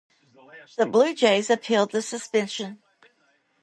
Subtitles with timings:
[0.79, 2.81] The Blue Jays appealed the suspension.